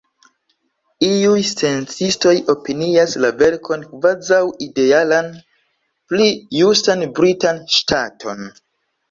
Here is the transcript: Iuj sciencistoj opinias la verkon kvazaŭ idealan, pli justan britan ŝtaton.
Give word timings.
Iuj 1.07 1.41
sciencistoj 1.49 2.33
opinias 2.53 3.13
la 3.25 3.31
verkon 3.41 3.85
kvazaŭ 3.91 4.41
idealan, 4.69 5.31
pli 6.15 6.33
justan 6.63 7.07
britan 7.21 7.63
ŝtaton. 7.77 8.45